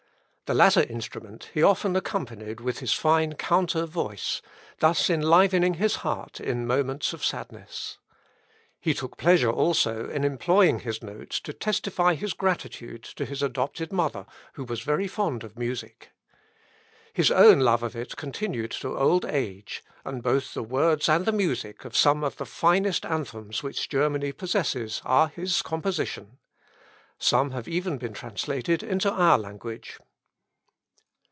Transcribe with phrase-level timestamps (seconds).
[0.51, 4.41] The latter instrument he often accompanied with his fine counter voice,
[4.79, 7.99] thus enlivening his heart in moments of sadness.
[8.77, 13.93] He took pleasure also in employing his notes to testify his gratitude to his adopted
[13.93, 14.25] mother,
[14.55, 16.11] who was very fond of music.
[17.13, 21.31] His own love of it continued to old age, and both the words and the
[21.31, 26.39] music of some of the finest anthems which Germany possesses are his composition.
[27.17, 29.97] Some have even been translated into our language.